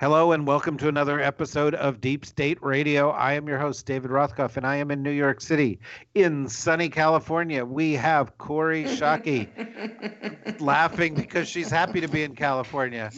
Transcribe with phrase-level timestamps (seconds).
[0.00, 3.10] Hello and welcome to another episode of Deep State Radio.
[3.10, 5.80] I am your host, David Rothkopf, and I am in New York City.
[6.14, 13.10] In sunny California, we have Kori Schake laughing because she's happy to be in California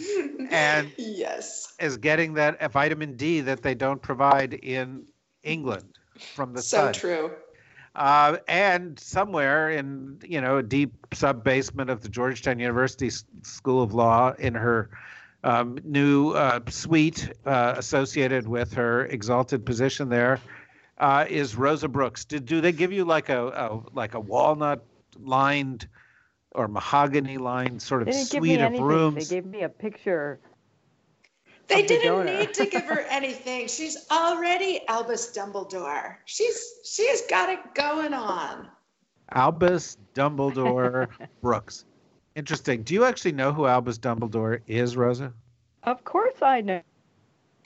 [0.51, 5.05] and yes, is getting that vitamin D that they don't provide in
[5.43, 5.99] England
[6.35, 6.93] from the so sun.
[6.95, 7.30] true.
[7.95, 13.10] Uh, and somewhere in you know a deep sub basement of the Georgetown University
[13.43, 14.88] School of Law in her
[15.45, 20.41] um, new uh, suite uh, associated with her exalted position there
[20.99, 22.24] uh, is Rosa Brooks.
[22.24, 24.85] Did do they give you like a, a like a walnut
[25.18, 25.88] lined
[26.52, 28.85] or mahogany lined sort of They didn't give me suite of anything.
[28.85, 29.29] rooms?
[29.29, 30.41] They gave me a picture.
[31.68, 32.38] They didn't donor.
[32.41, 33.68] need to give her anything.
[33.68, 36.16] She's already Albus Dumbledore.
[36.24, 38.68] She's she's got it going on.
[39.33, 41.07] Albus Dumbledore
[41.41, 41.85] Brooks.
[42.45, 42.83] Interesting.
[42.85, 45.30] Do you actually know who Albus Dumbledore is, Rosa?
[45.83, 46.80] Of course, I know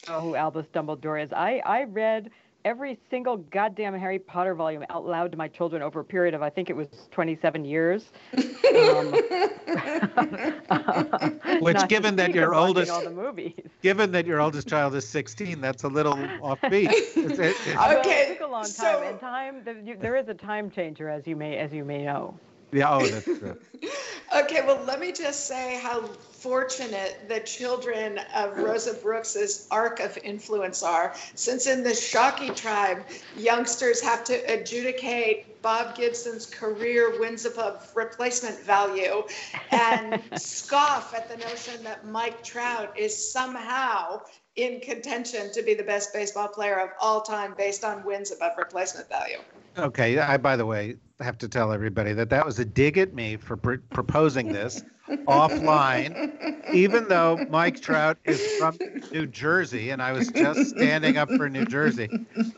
[0.08, 1.32] who Albus Dumbledore is.
[1.32, 2.32] I I read
[2.64, 6.42] every single goddamn Harry Potter volume out loud to my children over a period of
[6.42, 8.10] I think it was 27 years.
[8.36, 8.42] Um,
[11.60, 13.54] Which, given that your oldest- all the movies.
[13.80, 16.92] Given that your oldest child is 16, that's a little offbeat.
[16.92, 19.96] Is it- is- Well, Okay, it took a long time, so- and time there- you-
[19.96, 22.36] there is a time changer, as you may as you may know.
[22.74, 23.56] Yeah, oh, that's true.
[24.34, 26.02] Okay, well, let me just say how
[26.32, 31.14] fortunate the children of Rosa Brooks's arc of influence are.
[31.36, 33.04] Since in the Schake tribe,
[33.36, 39.22] youngsters have to adjudicate Bob Gibson's career wins above replacement value
[39.70, 44.20] and scoff at the notion that Mike Trout is somehow
[44.56, 48.52] in contention to be the best baseball player of all time based on wins above
[48.56, 49.38] replacement value.
[49.76, 53.14] Okay, I, by the way, have to tell everybody that that was a dig at
[53.14, 54.84] me for pr- proposing this
[55.26, 58.78] offline, even though Mike Trout is from
[59.12, 62.08] New Jersey and I was just standing up for New Jersey.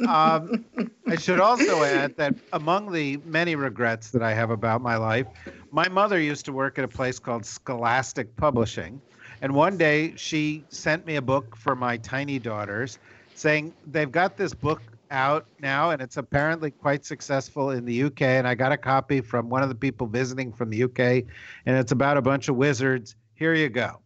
[0.07, 0.65] Um,
[1.07, 5.27] I should also add that among the many regrets that I have about my life,
[5.71, 9.01] my mother used to work at a place called Scholastic Publishing.
[9.43, 12.99] And one day she sent me a book for my tiny daughters
[13.35, 14.81] saying they've got this book
[15.11, 18.23] out now and it's apparently quite successful in the UK.
[18.23, 20.99] And I got a copy from one of the people visiting from the UK
[21.67, 23.15] and it's about a bunch of wizards.
[23.35, 24.01] Here you go.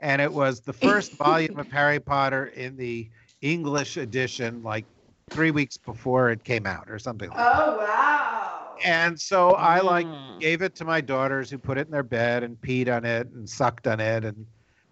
[0.00, 3.08] And it was the first volume of Harry Potter in the
[3.40, 4.84] English edition, like
[5.30, 7.52] three weeks before it came out or something like that.
[7.56, 8.76] Oh, wow.
[8.84, 10.40] And so I like Mm.
[10.40, 13.28] gave it to my daughters who put it in their bed and peed on it
[13.28, 14.24] and sucked on it.
[14.24, 14.44] And,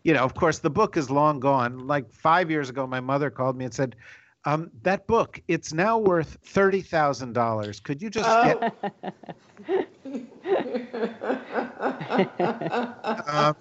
[0.04, 1.86] you know, of course, the book is long gone.
[1.86, 3.96] Like five years ago, my mother called me and said,
[4.44, 7.82] um, that book, it's now worth $30,000.
[7.84, 8.74] Could you just get,
[13.28, 13.56] um,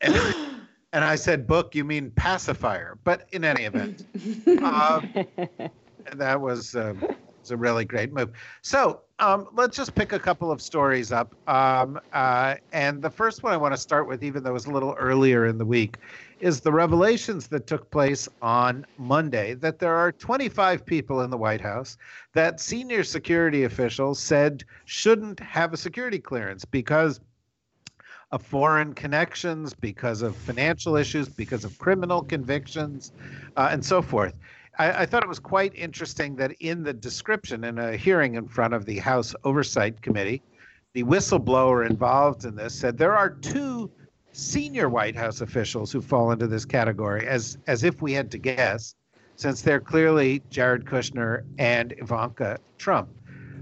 [0.00, 0.34] and,
[0.92, 2.96] and I said, book, you mean pacifier.
[3.02, 4.06] But in any event,
[4.62, 5.12] um,
[6.14, 6.94] that was, uh,
[7.40, 8.30] was a really great move.
[8.62, 11.34] So um, let's just pick a couple of stories up.
[11.48, 14.66] Um, uh, and the first one I want to start with, even though it was
[14.66, 15.98] a little earlier in the week,
[16.40, 21.36] is the revelations that took place on Monday that there are 25 people in the
[21.36, 21.98] White House
[22.32, 27.20] that senior security officials said shouldn't have a security clearance because
[28.32, 33.12] of foreign connections, because of financial issues, because of criminal convictions,
[33.56, 34.34] uh, and so forth.
[34.78, 38.48] I, I thought it was quite interesting that in the description, in a hearing in
[38.48, 40.42] front of the House Oversight Committee,
[40.92, 43.90] the whistleblower involved in this said there are two
[44.32, 48.38] senior White House officials who fall into this category, as as if we had to
[48.38, 48.94] guess,
[49.36, 53.08] since they're clearly Jared Kushner and Ivanka Trump.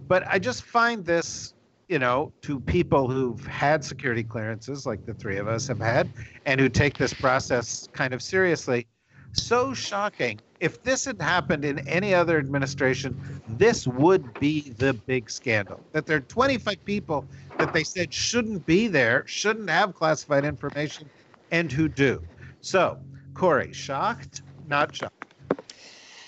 [0.09, 1.55] But I just find this,
[1.89, 6.09] you know, to people who've had security clearances, like the three of us have had,
[6.47, 8.87] and who take this process kind of seriously,
[9.33, 10.41] so shocking.
[10.61, 15.81] If this had happened in any other administration, this would be the big scandal.
[15.93, 17.25] That there are 25 people
[17.59, 21.09] that they said shouldn't be there, shouldn't have classified information,
[21.53, 22.23] and who do.
[22.61, 22.99] So,
[23.35, 24.43] Kori, shocked?
[24.67, 25.15] Not shocked.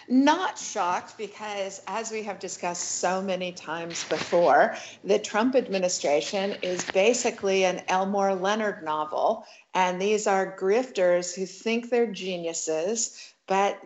[0.09, 6.85] Not shocked because, as we have discussed so many times before, the Trump administration is
[6.91, 9.45] basically an Elmore Leonard novel.
[9.75, 13.81] And these are grifters who think they're geniuses, but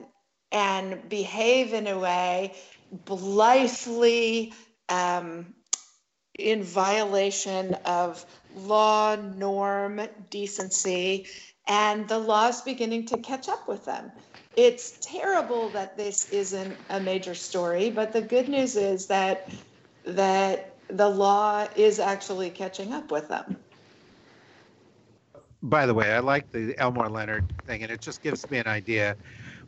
[0.54, 2.54] and behave in a way
[3.04, 4.54] blithely
[4.88, 5.54] um,
[6.38, 8.24] in violation of
[8.56, 11.26] law, norm, decency,
[11.66, 14.10] and the law is beginning to catch up with them
[14.56, 19.50] it's terrible that this isn't a major story, but the good news is that
[20.04, 23.56] that the law is actually catching up with them.
[25.62, 28.66] By the way, I like the Elmore Leonard thing, and it just gives me an
[28.66, 29.16] idea,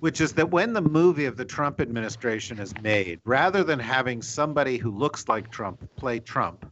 [0.01, 4.23] which is that when the movie of the Trump administration is made, rather than having
[4.23, 6.71] somebody who looks like Trump play Trump,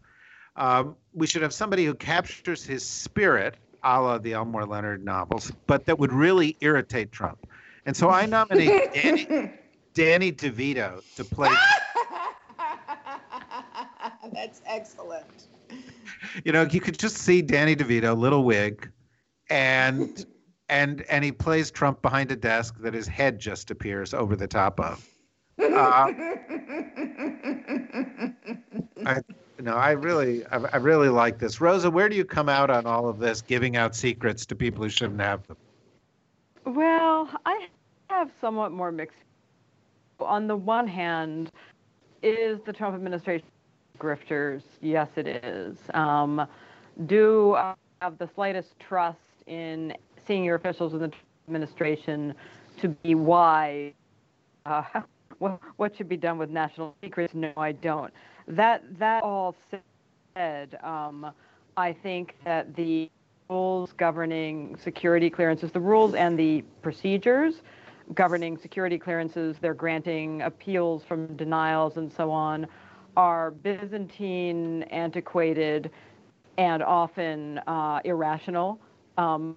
[0.57, 5.53] um, we should have somebody who captures his spirit, a la the Elmore Leonard novels,
[5.67, 7.47] but that would really irritate Trump.
[7.87, 9.51] And so I nominate Danny,
[9.95, 11.55] Danny DeVito to play.
[14.33, 15.47] That's excellent.
[16.45, 18.91] You know, you could just see Danny DeVito, little wig,
[19.51, 20.25] and
[20.69, 24.47] and and he plays Trump behind a desk that his head just appears over the
[24.47, 25.07] top of.
[25.59, 26.11] Uh,
[29.07, 29.21] I,
[29.59, 31.61] you know, I really, I, I really like this.
[31.61, 34.83] Rosa, where do you come out on all of this, giving out secrets to people
[34.83, 35.57] who shouldn't have them?
[36.65, 37.69] Well, I
[38.11, 39.19] have somewhat more mixed.
[40.21, 41.53] On the one hand,
[42.23, 43.47] is the Trump administration
[43.99, 44.63] grifters?
[44.81, 45.77] Yes, it is.
[45.93, 46.47] Um,
[47.07, 49.95] do I have the slightest trust in
[50.27, 51.13] senior officials in the
[51.47, 52.35] administration
[52.81, 53.93] to be wise?
[54.67, 54.83] Uh,
[55.77, 57.35] what, should be done with national secrets?
[57.35, 58.13] No, I don't.
[58.47, 59.55] That that all
[60.35, 61.33] said, um,
[61.77, 63.11] I think that the
[63.49, 67.63] rules governing security clearances, the rules and the procedures
[68.15, 72.67] governing security clearances, they're granting appeals from denials and so on,
[73.17, 75.91] are Byzantine, antiquated,
[76.59, 78.79] and often uh, irrational.
[79.17, 79.57] Um,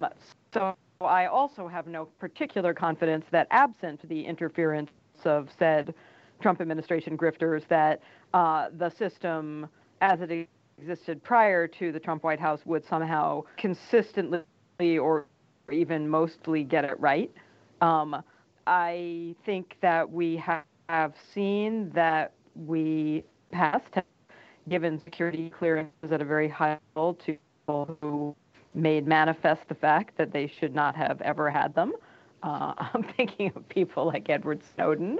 [0.52, 4.90] so I also have no particular confidence that absent the interference
[5.24, 5.94] of said
[6.40, 8.00] Trump administration grifters, that
[8.34, 9.68] uh, the system
[10.00, 10.48] as it
[10.80, 14.42] existed prior to the Trump White House would somehow consistently
[14.80, 15.26] or
[15.72, 17.30] even mostly get it right.
[17.80, 18.22] Um,
[18.66, 20.42] I think that we
[20.88, 23.82] have seen that we have
[24.68, 27.36] given security clearances at a very high level to
[27.66, 28.36] people who
[28.78, 31.92] made manifest the fact that they should not have ever had them.
[32.42, 35.18] Uh, I'm thinking of people like Edward Snowden,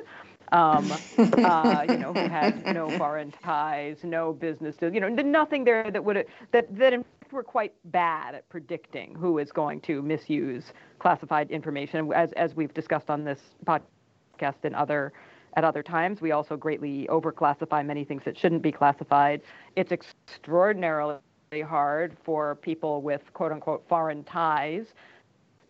[0.53, 5.91] um, uh, you know, who had no foreign ties, no business, you know, nothing there
[5.91, 10.01] that would that that in fact were quite bad at predicting who is going to
[10.01, 12.11] misuse classified information.
[12.15, 15.13] As as we've discussed on this podcast and other
[15.55, 19.43] at other times, we also greatly overclassify many things that shouldn't be classified.
[19.77, 21.17] It's extraordinarily
[21.53, 24.89] hard for people with quote unquote foreign ties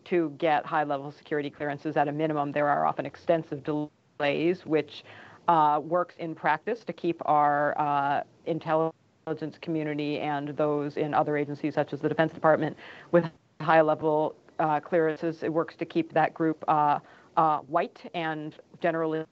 [0.05, 2.51] to get high level security clearances at a minimum.
[2.51, 5.03] There are often extensive delays which
[5.47, 11.73] uh, works in practice to keep our uh, intelligence community and those in other agencies,
[11.75, 12.75] such as the Defense Department,
[13.11, 13.25] with
[13.61, 15.43] high level uh, clearances.
[15.43, 16.99] It works to keep that group uh,
[17.37, 19.25] uh, white and generally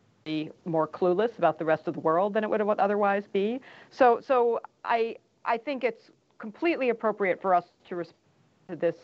[0.65, 3.61] more clueless about the rest of the world than it would otherwise be.
[3.89, 8.17] So, so I, I think it's completely appropriate for us to respond
[8.69, 8.95] to this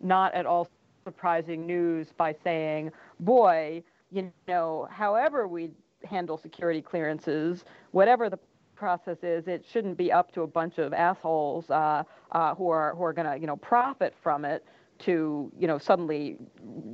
[0.00, 0.68] not at all
[1.04, 5.70] surprising news by saying, boy, you know, however we
[6.04, 8.38] handle security clearances, whatever the
[8.74, 12.94] process is, it shouldn't be up to a bunch of assholes uh, uh, who are
[12.96, 14.64] who are going to you know profit from it
[14.98, 16.36] to you know suddenly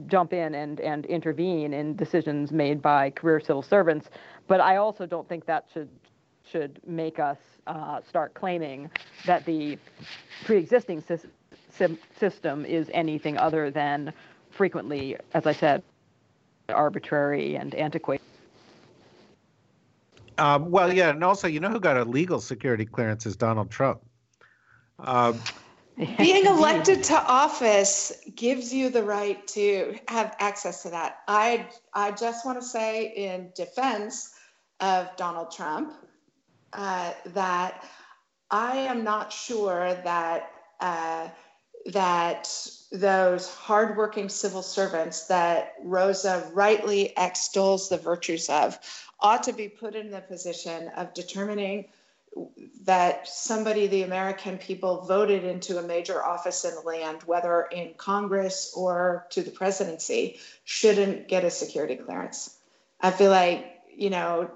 [0.06, 4.10] jump in and and intervene in decisions made by career civil servants.
[4.46, 5.88] But I also don't think that should
[6.50, 8.90] should make us uh, start claiming
[9.26, 9.78] that the
[10.44, 11.02] pre-existing
[12.18, 14.12] system is anything other than
[14.50, 15.82] frequently, as I said,
[16.68, 18.24] arbitrary and antiquated.
[20.38, 23.70] Um, well, yeah, and also, you know who got a legal security clearance is Donald
[23.70, 24.00] Trump.
[25.00, 25.40] Um,
[26.18, 31.18] Being elected to office gives you the right to have access to that.
[31.26, 34.32] I I just want to say in defense
[34.78, 35.92] of Donald Trump
[36.72, 37.84] uh, that
[38.50, 41.28] I am not sure that uh,
[41.86, 42.48] that
[42.92, 48.78] those hardworking civil servants that Rosa rightly extols the virtues of
[49.20, 51.86] ought to be put in the position of determining
[52.84, 57.94] that somebody the American people voted into a major office in the land, whether in
[57.94, 62.56] Congress or to the presidency, shouldn't get a security clearance.
[63.00, 64.50] I feel like, you know,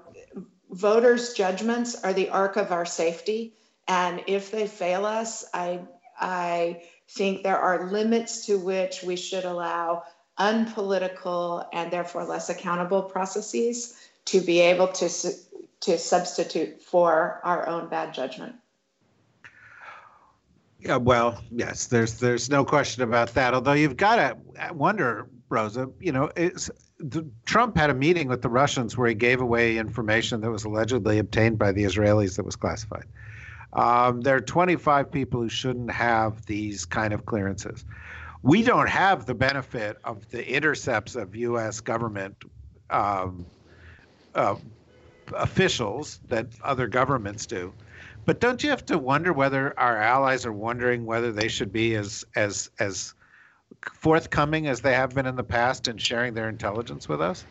[0.73, 3.53] voters' judgments are the arc of our safety.
[3.87, 5.81] And if they fail us, I,
[6.19, 10.03] I think there are limits to which we should allow
[10.37, 15.09] unpolitical and therefore less accountable processes to be able to,
[15.81, 18.55] to substitute for our own bad judgment.
[20.79, 23.53] Yeah, well, yes, there's there's no question about that.
[23.53, 26.29] Although you've got to wonder, Rosa, you know,
[27.03, 30.63] the, Trump had a meeting with the Russians where he gave away information that was
[30.63, 33.05] allegedly obtained by the Israelis that was classified.
[33.73, 37.83] Um, there are 25 people who shouldn't have these kind of clearances.
[38.41, 41.79] We don't have the benefit of the intercepts of U.S.
[41.79, 42.35] government
[42.89, 43.45] um,
[44.35, 44.55] uh,
[45.35, 47.73] officials that other governments do.
[48.25, 51.95] But don't you have to wonder whether our allies are wondering whether they should be
[51.95, 53.13] as as as
[53.91, 57.45] forthcoming as they have been in the past in sharing their intelligence with us?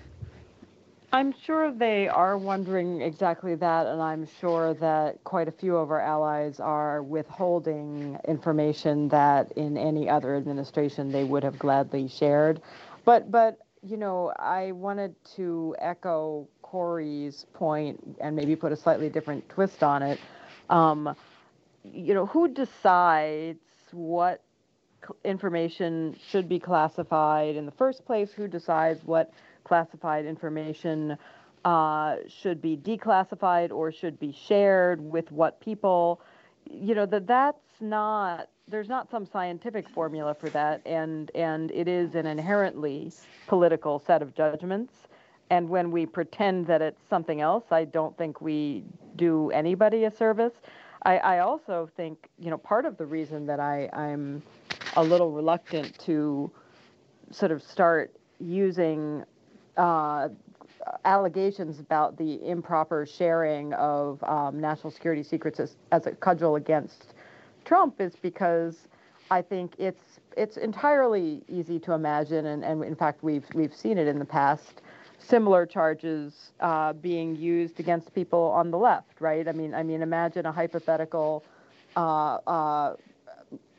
[1.15, 5.91] I'm sure they are wondering exactly that, and I'm sure that quite a few of
[5.91, 12.63] our allies are withholding information that in any other administration they would have gladly shared.
[13.05, 19.11] But, but you know, I wanted to echo Kori's point and maybe put a slightly
[19.11, 20.19] different twist on it.
[20.71, 21.15] Um,
[21.85, 23.59] you know, who decides
[23.91, 24.43] what
[25.25, 28.33] information should be classified in the first place?
[28.33, 29.33] Who decides what
[29.65, 31.17] classified information
[31.65, 36.21] uh, should be declassified or should be shared with what people.
[36.69, 41.89] You know that that's not there's not some scientific formula for that, and and it
[41.89, 43.13] is an inherently
[43.47, 44.95] political set of judgments.
[45.51, 48.85] And when we pretend that it's something else, I don't think we
[49.17, 50.55] do anybody a service.
[51.05, 54.43] I, I also think you know part of the reason that I I'm
[54.97, 56.51] a little reluctant to
[57.31, 59.25] sort of start using
[59.77, 60.29] uh,
[61.05, 67.15] allegations about the improper sharing of um, national security secrets as, as a cudgel against
[67.65, 68.89] Trump is because
[69.31, 70.03] I think it's
[70.37, 74.25] it's entirely easy to imagine, and, and in fact we've we've seen it in the
[74.25, 74.83] past,
[75.19, 79.47] similar charges uh, being used against people on the left, right?
[79.47, 81.45] I mean, I mean, imagine a hypothetical
[81.97, 82.97] uh, uh,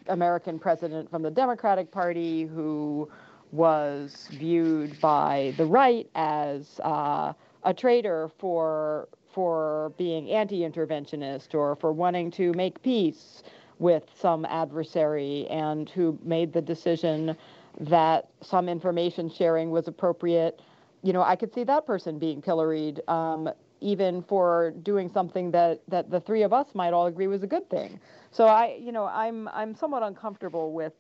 [0.08, 3.10] American president from the Democratic Party who
[3.52, 7.34] was viewed by the right as uh,
[7.64, 13.42] a traitor for for being anti-interventionist or for wanting to make peace
[13.80, 17.36] with some adversary and who made the decision
[17.80, 20.62] that some information sharing was appropriate.
[21.02, 23.50] You know i could see that person being pilloried um,
[23.84, 27.48] even for doing something that that the three of us might all agree was a
[27.48, 28.00] good thing
[28.32, 30.94] so i you know i'm i'm somewhat uncomfortable with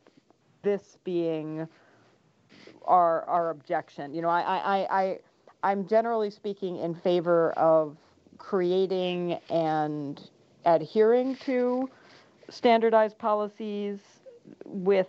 [0.63, 1.67] this being
[2.85, 4.13] our our objection.
[4.13, 5.19] You know, I I I
[5.63, 7.97] I'm generally speaking in favor of
[8.37, 10.19] creating and
[10.65, 11.89] adhering to
[12.49, 13.99] standardized policies
[14.65, 15.07] with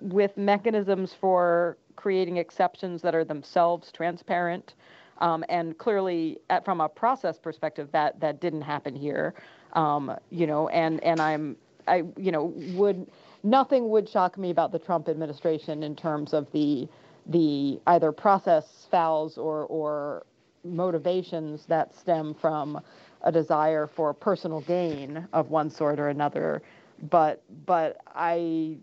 [0.00, 4.74] with mechanisms for creating exceptions that are themselves transparent.
[5.18, 9.34] Um, and clearly, at, from a process perspective, that that didn't happen here.
[9.72, 11.56] Um, you know, and and I'm
[11.88, 13.06] I you know would
[13.42, 16.88] nothing would shock me about the Trump administration in terms of the
[17.26, 20.26] the either process fouls or or
[20.64, 22.80] motivations that stem from
[23.22, 26.62] a desire for personal gain of one sort or another.
[27.10, 28.76] But but I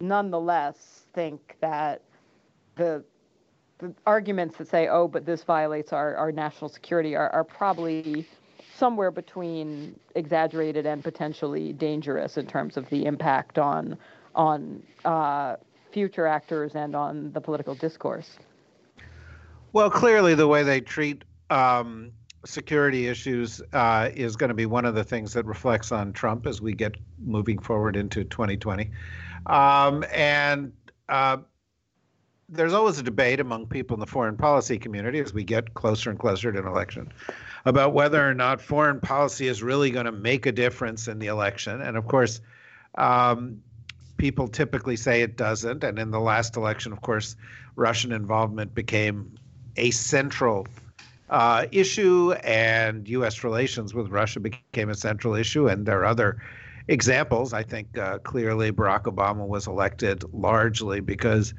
[0.00, 2.02] nonetheless think that
[2.76, 3.04] the
[3.78, 8.26] the arguments that say, oh, but this violates our, our national security are, are probably
[8.74, 13.96] somewhere between exaggerated and potentially dangerous in terms of the impact on
[14.34, 15.56] on uh,
[15.90, 18.38] future actors and on the political discourse.
[19.72, 22.12] Well, clearly, the way they treat um,
[22.44, 26.46] security issues uh, is going to be one of the things that reflects on Trump
[26.46, 28.90] as we get moving forward into 2020.
[29.46, 30.72] Um, and
[31.08, 31.38] uh,
[32.48, 36.08] there's always a debate among people in the foreign policy community as we get closer
[36.10, 37.12] and closer to an election
[37.66, 41.26] about whether or not foreign policy is really going to make a difference in the
[41.26, 41.82] election.
[41.82, 42.40] And of course,
[42.96, 43.60] um,
[44.16, 45.84] people typically say it doesn't.
[45.84, 47.36] And in the last election, of course,
[47.76, 49.36] Russian involvement became
[49.76, 50.66] a central
[51.28, 53.44] uh, issue, and U.S.
[53.44, 55.68] relations with Russia became a central issue.
[55.68, 56.42] And there are other
[56.88, 57.52] examples.
[57.52, 61.52] I think uh, clearly Barack Obama was elected largely because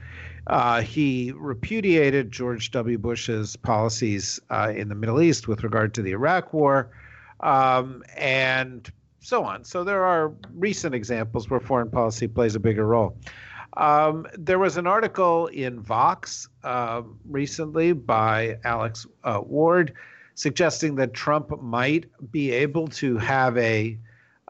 [0.48, 2.98] uh, he repudiated George W.
[2.98, 6.90] Bush's policies uh, in the Middle East with regard to the Iraq War.
[7.42, 9.64] um, and so on.
[9.64, 13.18] So there are recent examples where foreign policy plays a bigger role.
[13.78, 19.94] Um, there was an article in Vox uh, recently by Alex uh, Ward
[20.36, 23.92] suggesting that Trump might be able to have uh,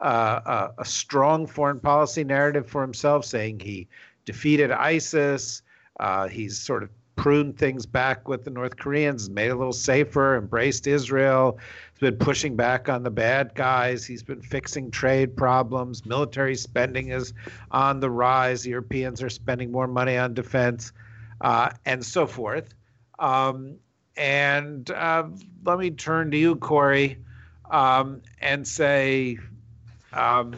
[0.02, 3.88] a, a strong foreign policy narrative for himself, saying he
[4.24, 5.64] defeated ISIS.
[6.00, 6.90] Uh, he's sort of
[7.20, 11.60] pruned things back with the North Koreans, made it a little safer, embraced Israel.
[11.92, 14.06] He's been pushing back on the bad guys.
[14.06, 16.06] He's been fixing trade problems.
[16.06, 17.34] Military spending is
[17.72, 18.66] on the rise.
[18.66, 20.94] Europeans are spending more money on defense,
[21.42, 22.74] uh, and so forth.
[23.20, 23.76] Um,
[24.16, 25.28] and uh,
[25.66, 27.18] let me turn to you, Kori,
[27.70, 29.38] um, and say,
[30.14, 30.56] um,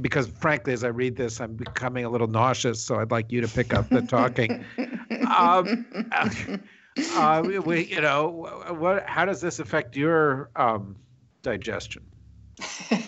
[0.00, 2.82] because frankly, as I read this, I'm becoming a little nauseous.
[2.82, 4.64] So I'd like you to pick up the talking.
[5.36, 5.86] um,
[7.14, 8.28] uh, we, you know,
[8.78, 9.08] what?
[9.08, 10.96] How does this affect your um,
[11.42, 12.02] digestion?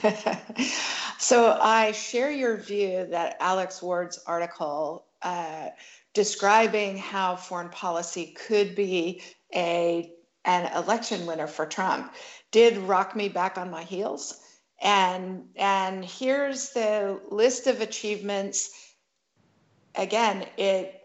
[1.18, 5.68] so I share your view that Alex Ward's article uh,
[6.14, 9.22] describing how foreign policy could be
[9.54, 10.12] a
[10.46, 12.14] an election winner for Trump
[12.50, 14.40] did rock me back on my heels.
[14.80, 18.70] And and here's the list of achievements.
[19.94, 21.00] Again, it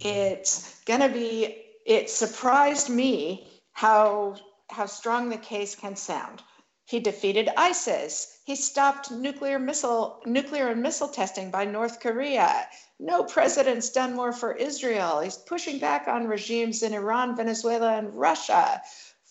[0.00, 4.36] it's going to be it surprised me how
[4.70, 6.42] how strong the case can sound.
[6.86, 8.38] He defeated isis.
[8.44, 12.68] He stopped nuclear missile nuclear and missile testing by north korea.
[12.98, 15.20] No president's done more for israel.
[15.20, 18.82] He's pushing back on regimes in iran venezuela and russia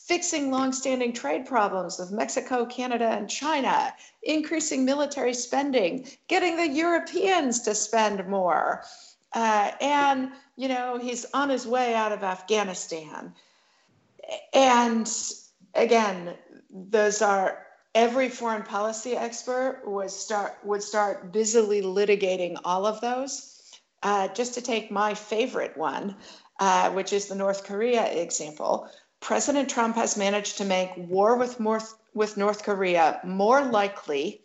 [0.08, 3.94] fixing longstanding trade problems with mexico canada and china
[4.24, 8.84] increasing military spending getting the europeans to spend more
[9.34, 13.34] uh, and you know, he's on his way out of Afghanistan.
[14.54, 15.12] And
[15.74, 16.36] again,
[16.70, 23.52] those are every foreign policy expert would start would start busily litigating all of those.
[24.04, 26.16] Uh, just to take my favorite one,
[26.60, 28.88] uh, which is the North Korea example,
[29.26, 34.44] President Trump has managed to make war with North, with North Korea more likely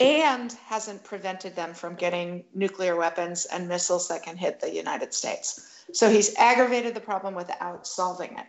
[0.00, 5.12] and hasn't prevented them from getting nuclear weapons and missiles that can hit the United
[5.12, 5.84] States.
[5.92, 8.46] So he's aggravated the problem without solving it.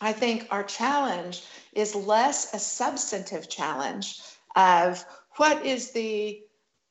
[0.00, 4.20] I think our challenge is less a substantive challenge
[4.54, 5.04] of
[5.38, 6.40] what is the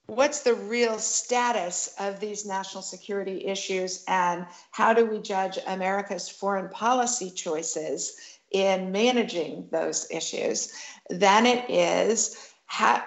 [0.07, 6.29] what's the real status of these national security issues and how do we judge America's
[6.29, 10.71] foreign policy choices in managing those issues?
[11.09, 13.03] Than it is how,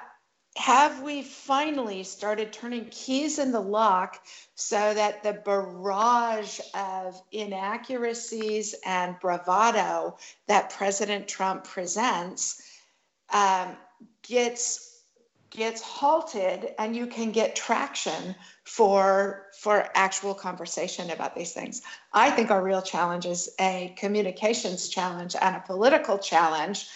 [0.56, 4.22] have we finally started turning keys in the lock
[4.54, 12.62] so that the barrage of inaccuracies and bravado that President Trump presents
[13.32, 13.76] um,
[14.22, 14.89] gets
[15.50, 18.34] gets halted and you can get traction
[18.64, 21.82] for for actual conversation about these things
[22.12, 26.86] i think our real challenge is a communications challenge and a political challenge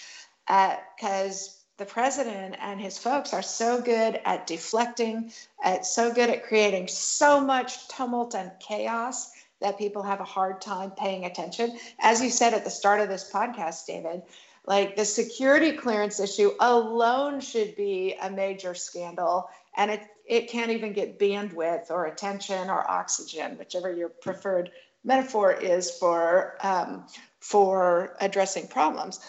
[0.47, 6.29] because uh, the president and his folks are so good at deflecting, at so good
[6.29, 11.77] at creating so much tumult and chaos that people have a hard time paying attention.
[11.99, 14.21] As you said at the start of this podcast, David,
[14.67, 20.71] like the security clearance issue alone should be a major scandal, and it it can't
[20.71, 24.71] even get bandwidth or attention or oxygen, whichever your preferred
[25.03, 27.05] metaphor is for um,
[27.39, 29.19] for addressing problems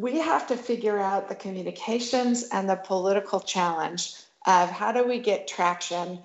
[0.00, 4.14] we have to figure out the communications and the political challenge
[4.46, 6.18] of how do we get traction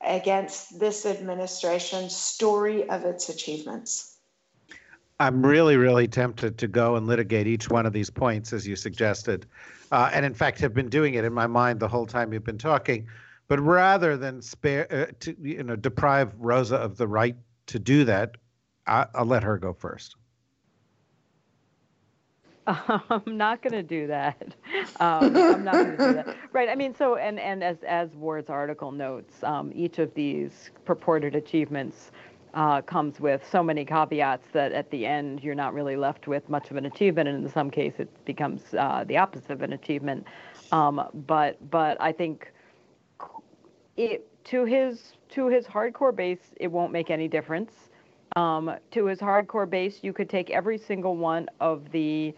[0.00, 4.16] against this administration's story of its achievements.
[5.20, 8.74] I'm really, really tempted to go and litigate each one of these points as you
[8.74, 9.44] suggested,
[9.92, 12.42] uh, and in fact have been doing it in my mind the whole time you've
[12.42, 13.06] been talking.
[13.46, 18.04] But rather than spare, uh, to, you know, deprive Rosa of the right to do
[18.04, 18.38] that,
[18.86, 20.16] I, I'll let her go first.
[22.66, 24.54] I'm not going to do that.
[25.00, 26.36] Um, I'm not going to do that.
[26.52, 26.68] Right.
[26.68, 31.36] I mean, so and and as as Ward's article notes, um, each of these purported
[31.36, 32.10] achievements
[32.54, 36.48] uh, comes with so many caveats that at the end you're not really left with
[36.48, 39.72] much of an achievement, and in some case it becomes uh, the opposite of an
[39.72, 40.26] achievement.
[40.72, 42.52] Um, but but I think
[43.96, 47.72] it to his to his hardcore base, it won't make any difference.
[48.36, 52.34] Um, to his hardcore base, you could take every single one of the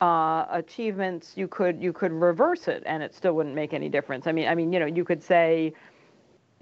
[0.00, 4.26] uh, achievements, you could you could reverse it, and it still wouldn't make any difference.
[4.26, 5.72] I mean, I mean, you know, you could say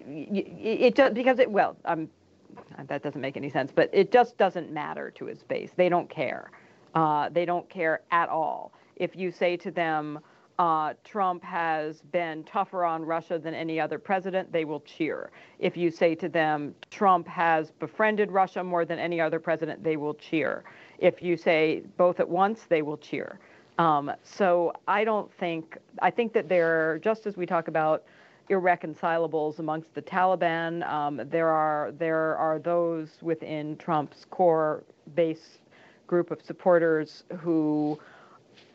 [0.06, 2.08] it, just because it well, um,
[2.88, 5.70] that doesn't make any sense, but it just doesn't matter to his base.
[5.76, 6.50] They don't care.
[6.94, 10.20] Uh, they don't care at all If you say to them,
[10.58, 15.30] uh, Trump has been tougher on Russia than any other president, they will cheer.
[15.58, 19.96] If you say to them, Trump has befriended Russia more than any other president, they
[19.96, 20.64] will cheer.
[20.98, 23.38] If you say both at once, they will cheer.
[23.78, 28.04] Um, so I don't think, I think that there, just as we talk about
[28.50, 35.58] irreconcilables amongst the Taliban, um, there are there are those within Trump's core base
[36.06, 37.98] group of supporters who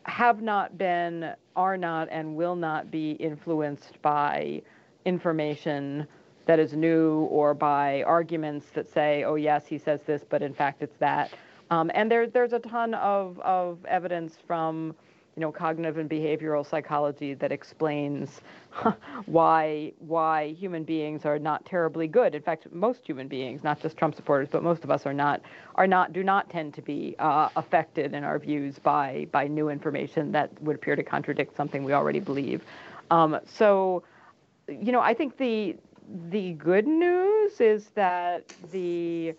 [0.04, 4.62] have not been, are not, and will not be influenced by
[5.04, 6.06] information
[6.46, 10.54] that is new or by arguments that say, oh, yes, he says this, but in
[10.54, 11.30] fact it's that.
[11.70, 14.94] Um, and there, there's a ton of, of evidence from
[15.38, 18.40] you know, cognitive and behavioral psychology that explains
[19.26, 22.34] why why human beings are not terribly good.
[22.34, 25.40] In fact, most human beings, not just Trump supporters, but most of us are not
[25.76, 29.68] are not do not tend to be uh, affected in our views by by new
[29.68, 32.64] information that would appear to contradict something we already believe.
[33.12, 34.02] Um, so,
[34.66, 35.76] you know, I think the
[36.30, 39.36] the good news is that the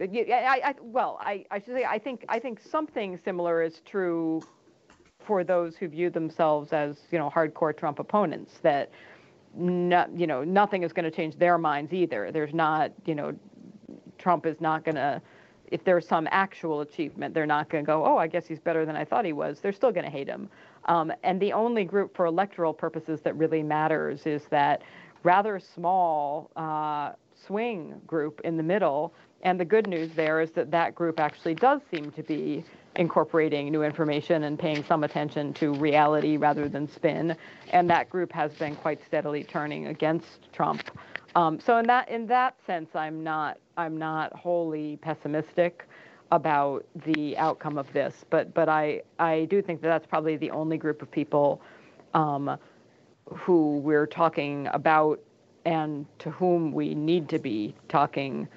[0.00, 4.40] I, I, well, I, I should say I think I think something similar is true
[5.28, 8.90] for those who view themselves as you know hardcore Trump opponents that
[9.54, 12.32] not, you know nothing is going to change their minds either.
[12.32, 13.36] There's not you know
[14.16, 15.20] Trump is not going to
[15.70, 18.86] if there's some actual achievement, they're not going to go, oh, I guess he's better
[18.86, 19.60] than I thought he was.
[19.60, 20.48] They're still going to hate him.
[20.86, 24.80] Um, and the only group for electoral purposes that really matters is that
[25.24, 29.12] rather small uh, swing group in the middle.
[29.42, 32.64] And the good news there is that that group actually does seem to be
[32.98, 37.34] incorporating new information and paying some attention to reality rather than spin.
[37.70, 40.90] And that group has been quite steadily turning against Trump.
[41.34, 45.86] Um, so in that in that sense, I'm not I'm not wholly pessimistic
[46.32, 48.24] about the outcome of this.
[48.28, 51.62] But but I I do think that that's probably the only group of people
[52.14, 52.58] um,
[53.32, 55.20] who we're talking about
[55.64, 58.48] and to whom we need to be talking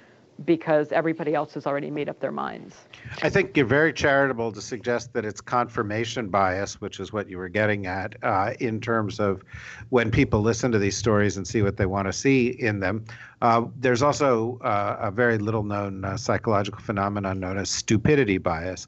[0.45, 2.75] because everybody else has already made up their minds.
[3.21, 7.37] I think you're very charitable to suggest that it's confirmation bias, which is what you
[7.37, 9.43] were getting at, uh, in terms of
[9.89, 13.05] when people listen to these stories and see what they want to see in them.
[13.41, 18.87] Uh, there's also uh, a very little known uh, psychological phenomenon known as stupidity bias.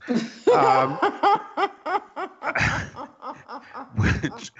[0.56, 0.98] Um,
[3.96, 4.52] which,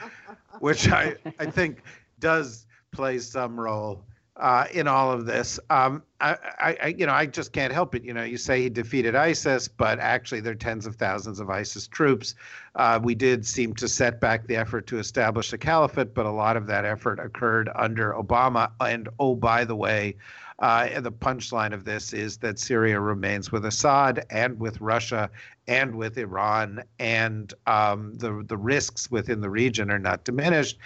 [0.60, 1.84] which I, I think
[2.20, 4.04] does play some role
[4.38, 5.60] uh, in all of this.
[5.70, 8.04] Um, I, I, you know, I just can't help it.
[8.04, 11.50] You know, you say he defeated ISIS, but actually there are tens of thousands of
[11.50, 12.36] ISIS troops.
[12.76, 16.32] Uh, we did seem to set back the effort to establish a caliphate, but a
[16.32, 18.72] lot of that effort occurred under Obama.
[18.80, 20.16] And oh, by the way,
[20.60, 25.30] uh, the punchline of this is that Syria remains with Assad and with Russia
[25.68, 30.78] and with Iran, and um, the the risks within the region are not diminished.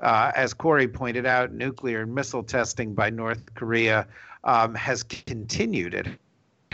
[0.00, 4.06] Uh, as Kori pointed out, nuclear and missile testing by North Korea
[4.44, 5.94] um, has continued.
[5.94, 6.06] It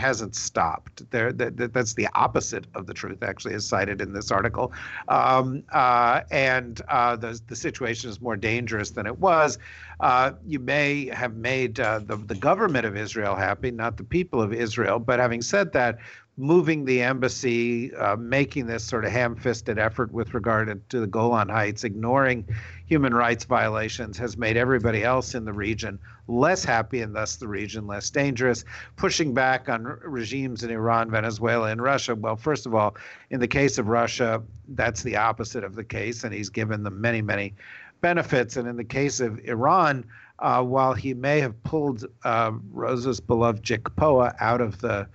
[0.01, 1.09] hasn't stopped.
[1.11, 4.73] There, that, that's the opposite of the truth, actually, as cited in this article.
[5.07, 9.59] Um, uh, and uh, the the situation is more dangerous than it was.
[9.99, 14.41] Uh, you may have made uh, the the government of Israel happy, not the people
[14.41, 14.97] of Israel.
[14.99, 15.99] But having said that,
[16.41, 21.05] moving the embassy, uh, making this sort of ham fisted effort with regard to the
[21.05, 22.47] Golan Heights, ignoring
[22.87, 27.47] human rights violations, has made everybody else in the region less happy and thus the
[27.47, 28.65] region less dangerous.
[28.95, 32.15] Pushing back on regimes in Iran, Venezuela, and Russia.
[32.15, 32.97] Well, first of all,
[33.29, 36.99] in the case of Russia, that's the opposite of the case, and he's given them
[36.99, 37.53] many, many
[38.01, 38.57] benefits.
[38.57, 40.05] And in the case of Iran,
[40.39, 45.07] uh, while he may have pulled uh, Rosa's beloved JCPOA out of the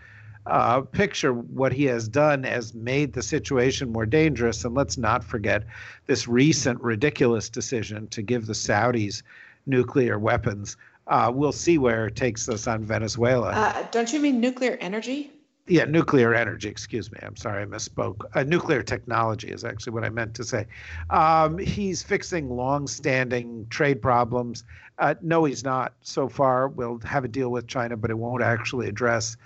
[0.46, 4.64] uh, picture what he has done has made the situation more dangerous.
[4.64, 5.64] And let's not forget
[6.06, 9.22] this recent ridiculous decision to give the Saudis
[9.66, 10.76] nuclear weapons.
[11.06, 13.50] Uh, we'll see where it takes us on Venezuela.
[13.50, 15.30] Uh, don't you mean nuclear energy?
[15.68, 16.68] Yeah, nuclear energy.
[16.68, 17.18] Excuse me.
[17.22, 18.24] I'm sorry, I misspoke.
[18.34, 20.66] Uh, nuclear technology is actually what I meant to say.
[21.10, 24.62] Um, he's fixing long-standing trade problems.
[24.98, 25.94] Uh, no, he's not.
[26.02, 29.36] So far, we'll have a deal with China, but it won't actually address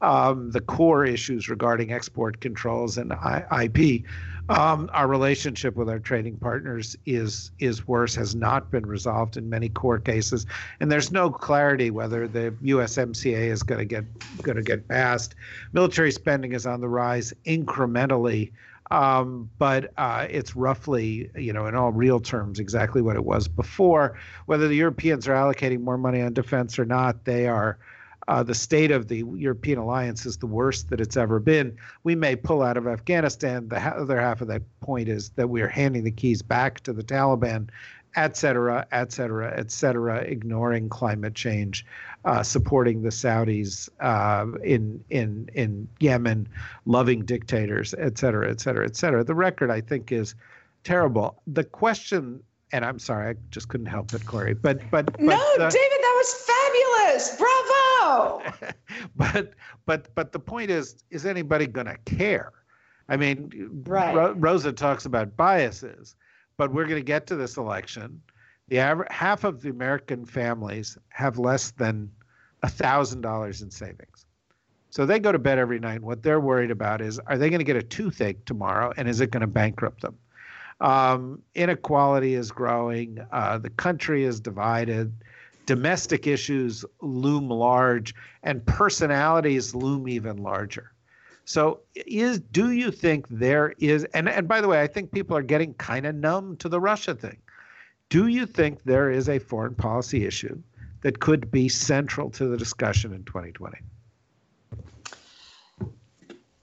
[0.00, 4.04] um, the core issues regarding export controls and I- IP.
[4.50, 9.50] Um, our relationship with our trading partners is is worse, has not been resolved in
[9.50, 10.46] many core cases,
[10.80, 14.04] and there's no clarity whether the USMCA is going to get
[14.42, 15.34] going to get passed.
[15.74, 18.52] Military spending is on the rise incrementally.
[18.90, 23.46] Um, but uh, it's roughly, you know, in all real terms, exactly what it was
[23.46, 24.18] before.
[24.46, 27.78] Whether the Europeans are allocating more money on defense or not, they are
[28.28, 31.76] uh, the state of the European alliance is the worst that it's ever been.
[32.04, 33.68] We may pull out of Afghanistan.
[33.68, 36.92] The other half of that point is that we are handing the keys back to
[36.92, 37.70] the Taliban,
[38.16, 41.84] et cetera, et cetera, et cetera, ignoring climate change,
[42.24, 46.48] uh, supporting the Saudis uh, in in in Yemen,
[46.84, 49.24] loving dictators, et cetera, et cetera, et cetera.
[49.24, 50.34] The record, I think, is
[50.84, 51.42] terrible.
[51.46, 54.54] The question and I'm sorry, I just couldn't help it, Kori.
[54.54, 57.36] But but, but no, uh, David, that was fabulous.
[57.36, 58.42] Bravo.
[59.16, 59.54] but
[59.86, 62.52] but but the point is, is anybody going to care?
[63.08, 64.14] I mean, right.
[64.14, 66.16] Ro- Rosa talks about biases,
[66.56, 68.20] but we're going to get to this election.
[68.68, 72.10] The average, half of the American families have less than
[72.62, 74.26] a thousand dollars in savings.
[74.90, 76.02] So they go to bed every night.
[76.02, 79.20] What they're worried about is, are they going to get a toothache tomorrow, and is
[79.20, 80.16] it going to bankrupt them?
[80.80, 83.18] Um, inequality is growing.
[83.32, 85.12] Uh, the country is divided.
[85.66, 90.92] Domestic issues loom large, and personalities loom even larger.
[91.44, 94.04] So, is do you think there is?
[94.14, 96.80] And and by the way, I think people are getting kind of numb to the
[96.80, 97.38] Russia thing.
[98.08, 100.58] Do you think there is a foreign policy issue
[101.02, 103.78] that could be central to the discussion in 2020?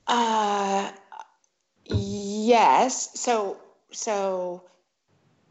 [0.07, 0.91] Uh,
[1.85, 3.19] yes.
[3.19, 3.57] So
[3.95, 4.63] so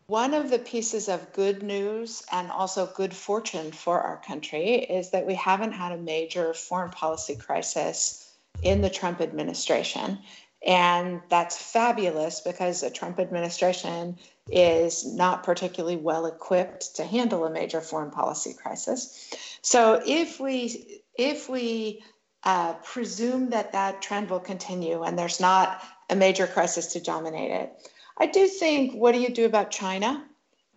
[0.07, 5.11] one of the pieces of good news and also good fortune for our country is
[5.11, 8.30] that we haven't had a major foreign policy crisis
[8.62, 10.18] in the Trump administration.
[10.66, 14.18] And that's fabulous because the Trump administration
[14.50, 19.35] is not particularly well equipped to handle a major foreign policy crisis.
[19.62, 22.02] So if we if we
[22.42, 27.50] uh, presume that that trend will continue and there's not a major crisis to dominate
[27.50, 30.24] it, I do think what do you do about China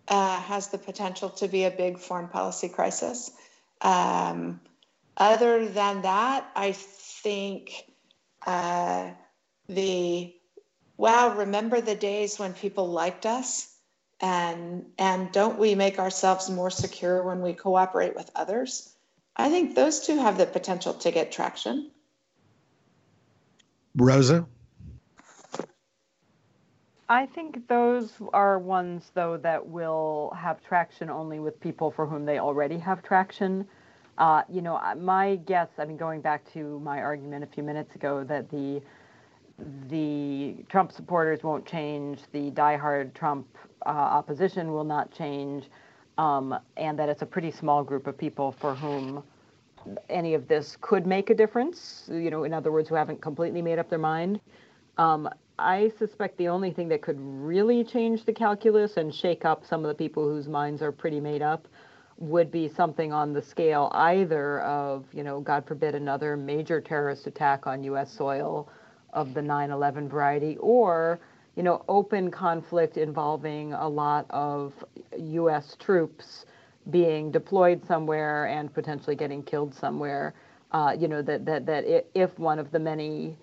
[0.08, 3.30] uh, has the potential to be a big foreign policy crisis.
[3.80, 4.60] Um,
[5.16, 7.84] other than that, I think
[8.46, 9.10] uh,
[9.68, 10.34] the
[10.96, 13.74] wow, remember the days when people liked us?
[14.20, 18.92] And, and don't we make ourselves more secure when we cooperate with others?
[19.36, 21.92] I think those two have the potential to get traction.
[23.94, 24.46] Rosa?
[27.08, 32.26] I think those are ones, though, that will have traction only with people for whom
[32.26, 33.66] they already have traction.
[34.18, 37.94] Uh, you know, my guess, I mean, going back to my argument a few minutes
[37.94, 38.82] ago, that the
[39.88, 43.46] the Trump supporters won't change, the diehard Trump
[43.86, 45.64] uh, opposition will not change,
[46.16, 49.22] um, and that it's a pretty small group of people for whom
[50.10, 52.08] any of this could make a difference.
[52.12, 54.40] You know, in other words, who haven't completely made up their mind.
[54.98, 59.64] Um, I suspect the only thing that could really change the calculus and shake up
[59.64, 61.66] some of the people whose minds are pretty made up
[62.18, 67.26] would be something on the scale either of, you know, God forbid, another major terrorist
[67.28, 68.12] attack on U.S.
[68.12, 68.68] soil
[69.12, 71.20] of the 9 11 variety, or,
[71.56, 74.72] you know, open conflict involving a lot of
[75.16, 75.76] U.S.
[75.78, 76.44] troops
[76.90, 80.34] being deployed somewhere and potentially getting killed somewhere.
[80.72, 81.84] Uh, you know, that, that, that
[82.14, 83.36] if one of the many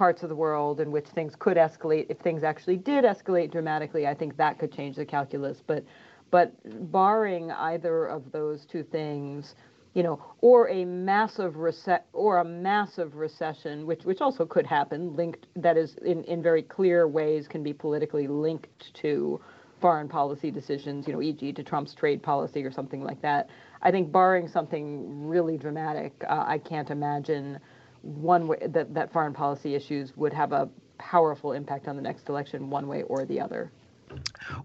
[0.00, 2.06] parts of the world in which things could escalate.
[2.08, 5.62] If things actually did escalate dramatically, I think that could change the calculus.
[5.66, 5.84] But,
[6.30, 6.54] but
[6.90, 9.56] barring either of those two things,
[9.92, 15.14] you know, or a massive rece- or a massive recession, which which also could happen,
[15.16, 19.38] linked that is in, in very clear ways can be politically linked to
[19.82, 21.52] foreign policy decisions, you know, e.g.
[21.52, 23.50] to Trump's trade policy or something like that.
[23.82, 27.60] I think barring something really dramatic, uh, I can't imagine
[28.02, 32.28] one way that, that foreign policy issues would have a powerful impact on the next
[32.28, 33.72] election one way or the other.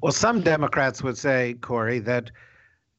[0.02, 2.32] Well, some Democrats would say, Kori, that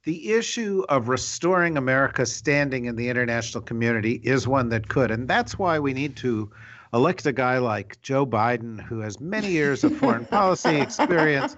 [0.04, 5.10] the issue of restoring America's standing in the international community is one that could.
[5.10, 6.50] And that's why we need to
[6.94, 11.56] elect a guy like Joe Biden, who has many years of foreign policy experience.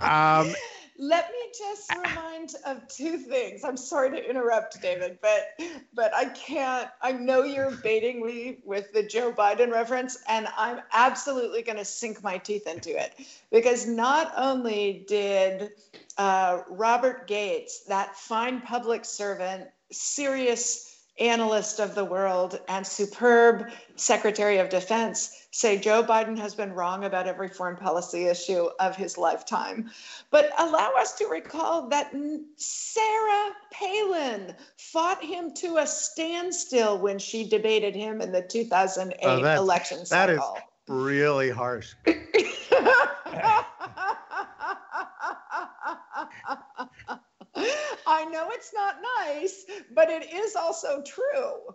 [0.00, 0.52] Um,
[0.98, 3.62] let me just remind of two things.
[3.62, 5.60] I'm sorry to interrupt, David, but
[5.94, 6.88] but I can't.
[7.00, 11.84] I know you're baiting me with the Joe Biden reference, and I'm absolutely going to
[11.84, 13.12] sink my teeth into it
[13.52, 15.70] because not only did
[16.18, 24.58] uh, Robert Gates, that fine public servant, serious analyst of the world and superb Secretary
[24.58, 29.18] of Defense say Joe Biden has been wrong about every foreign policy issue of his
[29.18, 29.90] lifetime.
[30.30, 32.14] But allow us to recall that
[32.56, 39.54] Sarah Palin fought him to a standstill when she debated him in the 2008 oh,
[39.54, 40.26] election cycle.
[40.26, 40.42] That is
[40.88, 41.94] really harsh.
[48.06, 51.74] I know it's not nice, but it is also true.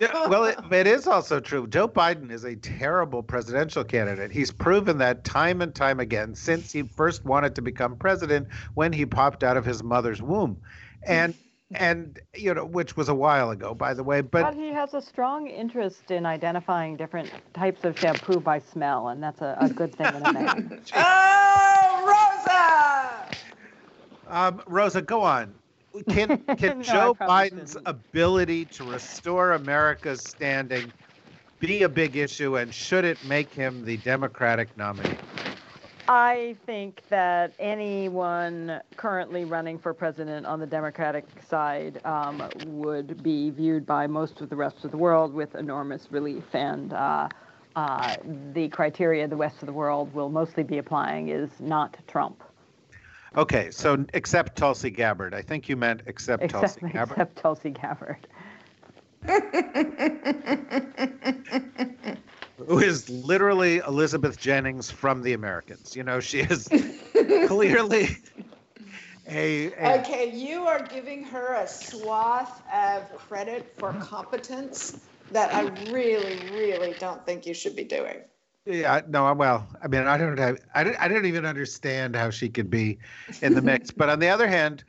[0.00, 1.66] yeah, well, it, it is also true.
[1.66, 4.30] Joe Biden is a terrible presidential candidate.
[4.30, 8.92] He's proven that time and time again since he first wanted to become president when
[8.92, 10.60] he popped out of his mother's womb.
[11.06, 11.34] And
[11.74, 14.20] and you know, which was a while ago, by the way.
[14.20, 19.08] But, but he has a strong interest in identifying different types of shampoo by smell,
[19.08, 20.82] and that's a, a good thing in a man.
[20.94, 23.03] oh, Rosa!
[24.28, 25.54] Um, Rosa, go on.
[26.08, 27.88] Can can no, Joe Biden's shouldn't.
[27.88, 30.92] ability to restore America's standing
[31.60, 35.16] be a big issue, and should it make him the Democratic nominee?
[36.06, 43.48] I think that anyone currently running for president on the Democratic side um, would be
[43.48, 46.44] viewed by most of the rest of the world with enormous relief.
[46.54, 47.28] And uh,
[47.76, 48.16] uh,
[48.52, 52.42] the criteria the rest of the world will mostly be applying is not Trump.
[53.36, 55.34] Okay, so except Tulsi Gabbard.
[55.34, 57.12] I think you meant except, except Tulsi Gabbard.
[57.12, 58.26] Except Tulsi Gabbard.
[62.68, 65.96] who is literally Elizabeth Jennings from The Americans.
[65.96, 66.68] You know, she is
[67.46, 68.08] clearly
[69.26, 75.62] a, a, Okay, you are giving her a swath of credit for competence that I
[75.90, 78.20] really, really don't think you should be doing.
[78.66, 82.16] Yeah, no, I'm well, I mean, I don't have, I don't, I don't even understand
[82.16, 82.98] how she could be
[83.42, 83.90] in the mix.
[83.96, 84.84] but on the other hand,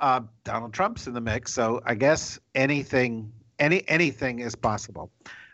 [0.00, 5.10] uh, Donald Trump's in the mix, so I guess anything, any anything is possible.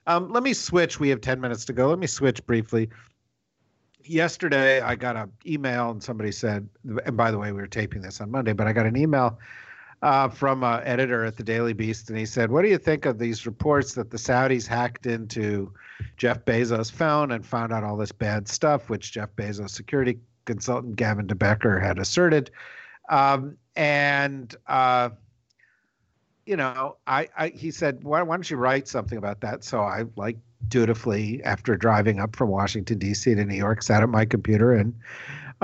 [0.06, 1.00] Um, let me switch.
[1.00, 1.88] We have 10 minutes to go.
[1.88, 2.90] Let me switch briefly.
[4.04, 6.68] Yesterday, I got an email, and somebody said,
[7.06, 9.38] and by the way, we were taping this on Monday, but I got an email
[10.04, 13.06] uh, from an editor at the Daily Beast, and he said, What do you think
[13.06, 15.72] of these reports that the Saudis hacked into
[16.18, 20.96] Jeff Bezos' phone and found out all this bad stuff, which Jeff Bezos' security consultant
[20.96, 22.50] Gavin de Becker had asserted?
[23.08, 25.08] Um, and uh,
[26.44, 29.64] you know, I, I he said, why, why don't you write something about that?
[29.64, 30.36] So I like
[30.68, 33.34] dutifully, after driving up from Washington D.C.
[33.34, 34.94] to New York, sat at my computer and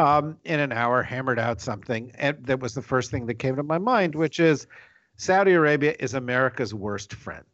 [0.00, 3.56] um, in an hour hammered out something, and that was the first thing that came
[3.56, 4.66] to my mind, which is
[5.16, 7.44] Saudi Arabia is America's worst friend.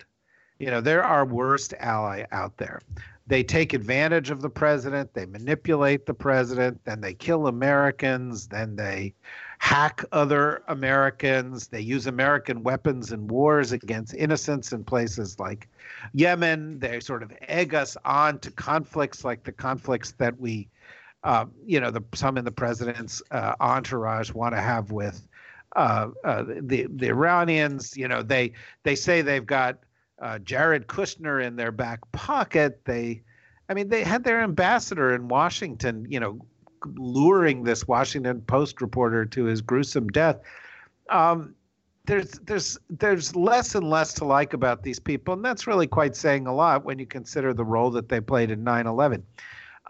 [0.59, 2.81] You know, they're our worst ally out there.
[3.27, 8.77] They take advantage of the president, they manipulate the president, then they kill Americans, then
[8.77, 9.13] they
[9.59, 11.69] hack other Americans.
[11.69, 15.69] They use American weapons in wars against innocents in places like
[16.13, 16.79] Yemen.
[16.79, 20.69] They sort of egg us on to conflicts like the conflicts that we,
[21.27, 25.27] uh, you know, the some in the president's uh, entourage want to have with
[25.75, 27.97] uh, uh, the the Iranians.
[27.97, 28.53] You know, they
[28.85, 29.81] they say they've got
[30.23, 32.81] uh, Jared Kushner in their back pocket.
[32.85, 33.23] They,
[33.69, 36.07] I mean, they had their ambassador in Washington.
[36.09, 36.39] You know
[36.95, 40.39] luring this Washington Post reporter to his gruesome death.
[41.11, 41.57] Um,
[42.05, 46.15] there's there's there's less and less to like about these people, and that's really quite
[46.15, 49.23] saying a lot when you consider the role that they played in 9/11.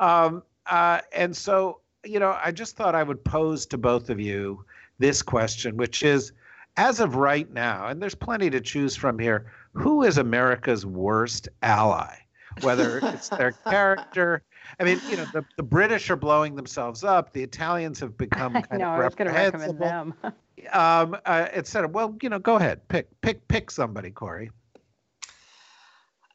[0.00, 4.20] Um, uh, and so, you know, I just thought I would pose to both of
[4.20, 4.64] you
[4.98, 6.32] this question, which is,
[6.76, 9.52] as of right now, and there's plenty to choose from here.
[9.72, 12.16] Who is America's worst ally?
[12.62, 14.42] Whether it's their character,
[14.80, 17.32] I mean, you know, the, the British are blowing themselves up.
[17.32, 19.74] The Italians have become kind no, of reprehensible.
[19.74, 20.14] them.
[20.72, 21.88] um, uh, et cetera.
[21.88, 24.50] Well, you know, go ahead, pick pick pick somebody, Kori.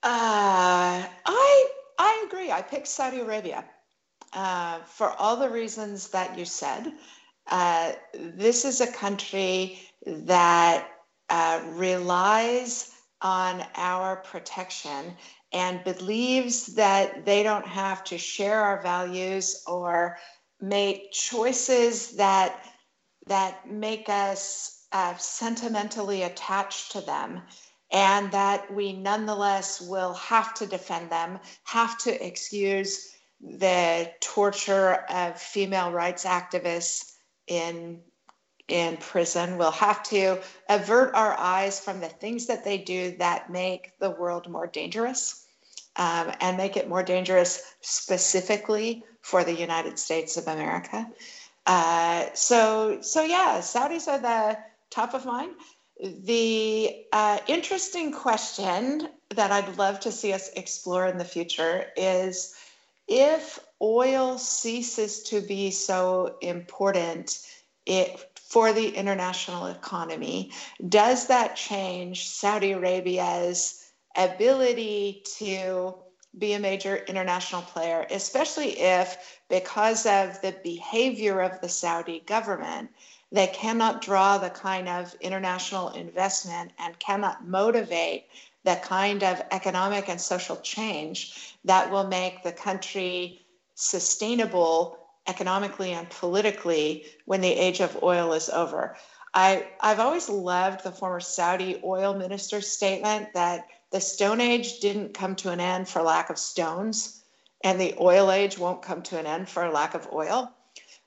[0.03, 2.51] Uh, I I agree.
[2.51, 3.65] I picked Saudi Arabia
[4.33, 6.91] uh, for all the reasons that you said.
[7.49, 10.87] Uh, this is a country that
[11.29, 12.91] uh, relies
[13.21, 15.15] on our protection
[15.53, 20.17] and believes that they don't have to share our values or
[20.61, 22.65] make choices that
[23.27, 27.41] that make us uh, sentimentally attached to them
[27.91, 33.11] and that we nonetheless will have to defend them have to excuse
[33.43, 37.13] the torture of female rights activists
[37.47, 37.99] in
[38.67, 43.49] in prison we'll have to avert our eyes from the things that they do that
[43.49, 45.45] make the world more dangerous
[45.95, 51.08] um, and make it more dangerous specifically for the United States of America.
[51.65, 54.57] Uh, so, so yeah, Saudis are the
[54.89, 55.51] top of mind.
[55.99, 62.55] The uh, interesting question that I'd love to see us explore in the future is
[63.08, 67.45] if oil ceases to be so important
[67.86, 70.52] it, for the international economy,
[70.88, 75.95] does that change Saudi Arabia's ability to
[76.38, 82.89] be a major international player, especially if, because of the behavior of the Saudi government,
[83.32, 88.26] they cannot draw the kind of international investment and cannot motivate
[88.64, 93.41] the kind of economic and social change that will make the country
[93.76, 94.97] sustainable
[95.28, 98.95] economically and politically when the age of oil is over.
[99.34, 105.14] I, I've always loved the former Saudi oil minister's statement that the Stone Age didn't
[105.14, 107.24] come to an end for lack of stones,
[107.64, 110.51] and the oil age won't come to an end for lack of oil.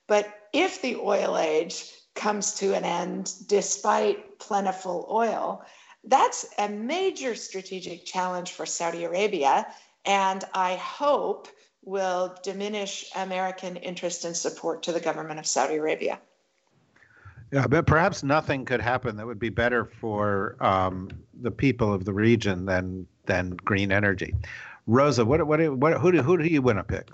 [0.06, 5.64] But if the oil age comes to an end despite plentiful oil,
[6.06, 9.66] that's a major strategic challenge for Saudi Arabia.
[10.04, 11.48] And I hope
[11.82, 16.18] will diminish American interest and support to the government of Saudi Arabia.
[17.52, 22.04] Yeah, but perhaps nothing could happen that would be better for um, the people of
[22.04, 24.34] the region than than green energy.
[24.86, 27.10] Rosa, what what what who do who do you want to pick?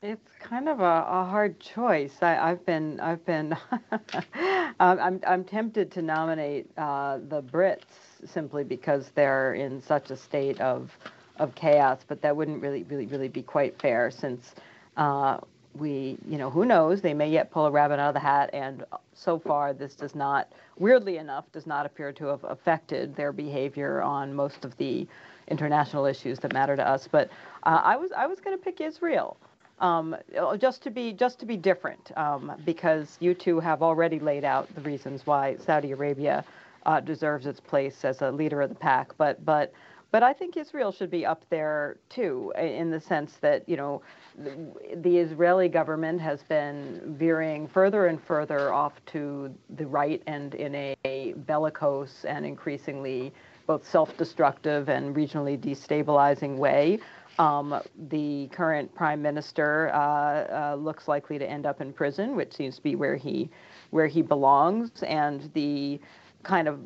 [0.00, 2.12] It's kind of a, a hard choice.
[2.20, 3.56] I, have been I've been
[4.80, 7.94] I'm I'm tempted to nominate uh, the Brits
[8.26, 10.90] simply because they're in such a state of
[11.38, 14.54] of chaos, but that wouldn't really really really be quite fair since
[14.98, 15.38] uh,
[15.74, 17.00] we, you know, who knows?
[17.00, 18.50] They may yet pull a rabbit out of the hat.
[18.52, 18.84] And
[19.14, 24.02] so far, this does not, weirdly enough, does not appear to have affected their behavior
[24.02, 25.06] on most of the
[25.48, 27.08] international issues that matter to us.
[27.10, 27.30] But
[27.62, 29.38] uh, I was, I was going to pick Israel.
[29.82, 30.16] Um,
[30.58, 34.72] just to be just to be different, um, because you two have already laid out
[34.76, 36.44] the reasons why Saudi Arabia
[36.86, 39.10] uh, deserves its place as a leader of the pack.
[39.18, 39.72] But but
[40.12, 44.02] but I think Israel should be up there too, in the sense that you know
[44.36, 50.94] the Israeli government has been veering further and further off to the right and in
[51.04, 53.32] a bellicose and increasingly
[53.66, 56.98] both self-destructive and regionally destabilizing way.
[57.42, 62.52] Um, the current prime minister uh, uh, looks likely to end up in prison, which
[62.52, 63.50] seems to be where he
[63.90, 66.00] where he belongs, and the
[66.44, 66.78] kind of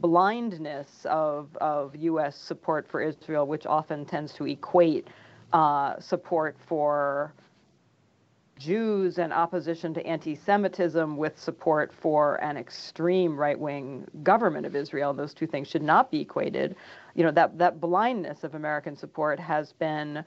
[0.00, 2.36] blindness of, of U.S.
[2.36, 5.08] support for Israel, which often tends to equate
[5.52, 7.34] uh, support for
[8.58, 14.74] Jews and opposition to anti Semitism with support for an extreme right wing government of
[14.74, 15.14] Israel.
[15.14, 16.76] Those two things should not be equated.
[17.14, 20.24] You know, that, that blindness of American support has been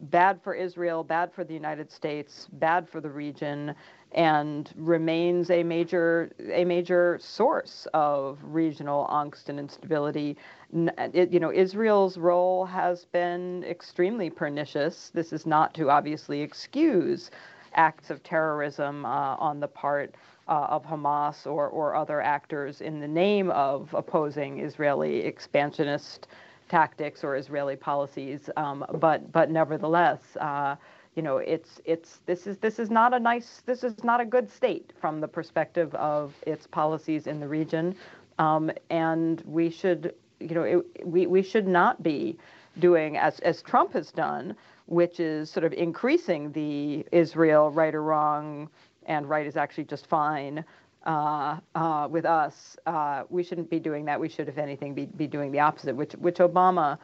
[0.00, 3.74] bad for Israel, bad for the United States, bad for the region,
[4.12, 10.36] and remains a major a major source of regional angst and instability.
[10.72, 15.10] It, you know, Israel's role has been extremely pernicious.
[15.14, 17.30] This is not to obviously excuse
[17.74, 20.14] acts of terrorism uh, on the part
[20.48, 26.28] uh, of Hamas or, or other actors in the name of opposing Israeli expansionist
[26.68, 28.50] tactics or Israeli policies.
[28.56, 30.76] Um, but but nevertheless, uh,
[31.14, 34.24] you know, it's it's this is this is not a nice this is not a
[34.24, 37.94] good state from the perspective of its policies in the region,
[38.38, 42.36] um, and we should you know it, we we should not be
[42.78, 44.56] doing as as Trump has done,
[44.86, 48.68] which is sort of increasing the Israel right or wrong,
[49.06, 50.64] and right is actually just fine.
[51.04, 54.18] Uh, uh, with us, uh, we shouldn't be doing that.
[54.18, 56.98] We should, if anything, be, be doing the opposite, which which Obama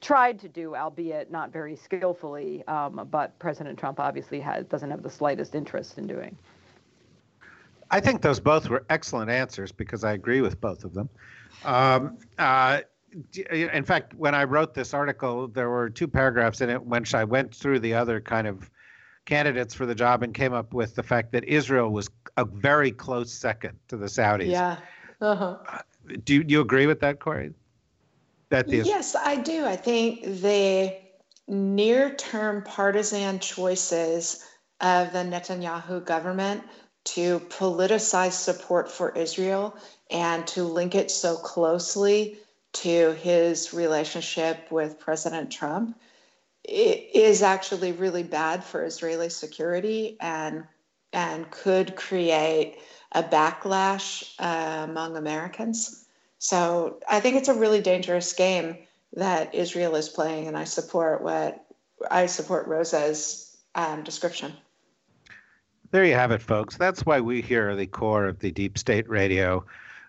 [0.00, 5.02] tried to do, albeit not very skillfully, um, but President Trump obviously has, doesn't have
[5.02, 6.36] the slightest interest in doing.
[7.90, 11.08] I think those both were excellent answers because I agree with both of them.
[11.64, 12.80] Um, uh,
[13.50, 17.24] in fact, when I wrote this article, there were two paragraphs in it which I
[17.24, 18.70] went through the other kind of
[19.24, 22.90] candidates for the job and came up with the fact that Israel was a very
[22.90, 24.50] close second to the Saudis.
[24.50, 24.76] Yeah.
[25.20, 25.56] Uh-huh.
[25.66, 25.78] Uh,
[26.24, 27.54] do, do you agree with that, Kori?
[28.54, 30.94] that the yes i do i think the
[31.48, 34.44] near-term partisan choices
[34.80, 36.62] of the netanyahu government
[37.04, 39.76] to politicize support for israel
[40.10, 42.38] and to link it so closely
[42.74, 45.98] to his relationship with president trump
[46.64, 50.64] is actually really bad for israeli security and
[51.12, 52.78] and could create
[53.12, 56.04] a backlash uh, among americans
[56.44, 58.76] so I think it's a really dangerous game
[59.14, 61.64] that Israel is playing, and I support what
[62.10, 64.52] I support Rosa's um, description.
[65.90, 66.76] There you have it, folks.
[66.76, 69.64] That's why we here are the core of the Deep State Radio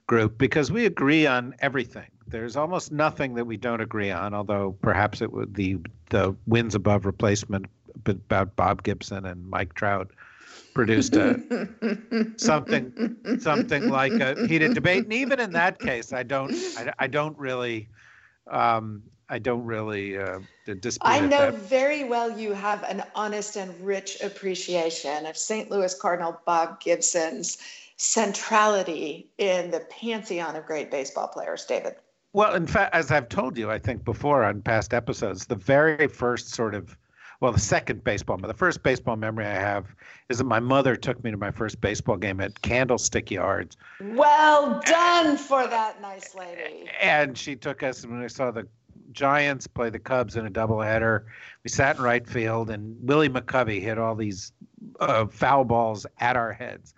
[0.08, 2.10] group because we agree on everything.
[2.28, 5.78] There's almost nothing that we don't agree on, although perhaps it would the
[6.10, 7.68] the wins above replacement
[8.06, 10.12] about Bob Gibson and Mike Trout
[10.74, 11.40] produced a
[12.38, 15.04] something something like a heated debate.
[15.04, 17.88] And even in that case, I don't I, I don't really
[18.48, 21.00] um, I don't really uh, dispute.
[21.02, 21.56] I know that.
[21.56, 25.72] very well you have an honest and rich appreciation of St.
[25.72, 27.58] Louis Cardinal Bob Gibson's
[27.98, 31.96] centrality in the pantheon of great baseball players, David.
[32.36, 36.10] Well, in fact, as I've told you, I think before on past episodes, the very
[36.10, 36.98] first sort of,
[37.40, 39.96] well, the second baseball, the first baseball memory I have
[40.28, 43.78] is that my mother took me to my first baseball game at Candlestick Yards.
[44.02, 46.90] Well done for that nice lady.
[47.02, 48.68] And she took us, and when I saw the
[49.14, 51.24] Giants play the Cubs in a doubleheader,
[51.64, 54.52] we sat in right field, and Willie McCovey hit all these
[55.00, 56.94] uh, foul balls at our heads.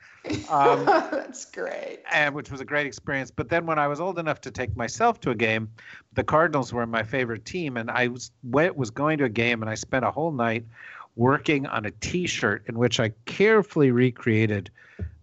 [0.50, 2.00] Um, That's great.
[2.12, 3.32] And which was a great experience.
[3.32, 5.70] But then when I was old enough to take myself to a game,
[6.14, 9.62] the Cardinals were my favorite team, and I was went, was going to a game,
[9.62, 10.66] and I spent a whole night
[11.16, 14.70] working on a T-shirt in which I carefully recreated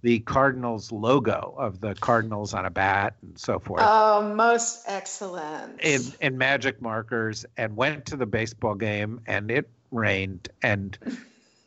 [0.03, 3.83] the Cardinals logo of the Cardinals on a bat and so forth.
[3.83, 5.81] Oh, most excellent.
[5.81, 10.99] In in magic markers, and went to the baseball game, and it rained, and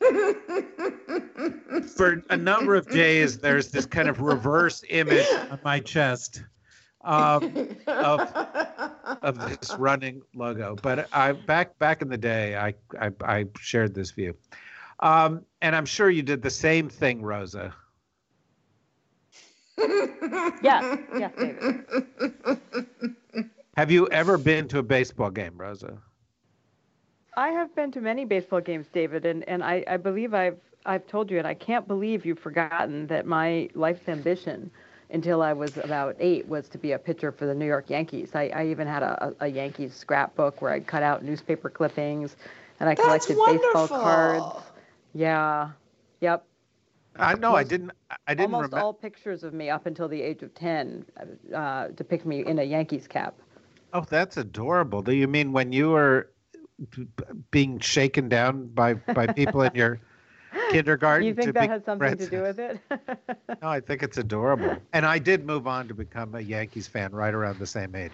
[1.96, 6.42] for a number of days, there's this kind of reverse image on my chest
[7.02, 8.20] um, of
[9.22, 10.76] of this running logo.
[10.80, 14.34] But I back back in the day, I I, I shared this view,
[15.00, 17.74] um, and I'm sure you did the same thing, Rosa.
[19.78, 21.84] yes, yes, David.
[23.76, 25.98] Have you ever been to a baseball game, Rosa?
[27.36, 31.06] I have been to many baseball games, David, and, and I, I believe I've I've
[31.06, 34.70] told you, and I can't believe you've forgotten that my life's ambition
[35.10, 38.30] until I was about eight was to be a pitcher for the New York Yankees.
[38.34, 42.36] I, I even had a, a Yankees scrapbook where I'd cut out newspaper clippings
[42.80, 43.80] and I That's collected wonderful.
[43.82, 44.64] baseball cards.
[45.14, 45.70] Yeah.
[46.20, 46.44] Yep.
[47.18, 47.92] I know I didn't.
[48.26, 48.78] I didn't Almost remember.
[48.84, 51.04] all pictures of me up until the age of 10
[51.54, 53.34] uh, depict me in a Yankees cap.
[53.92, 55.02] Oh, that's adorable.
[55.02, 56.30] Do you mean when you were
[57.50, 59.98] being shaken down by by people in your
[60.70, 61.26] kindergarten?
[61.26, 62.24] You think that has something Reds?
[62.24, 62.78] to do with it?
[63.60, 64.76] No, I think it's adorable.
[64.92, 68.12] And I did move on to become a Yankees fan right around the same age.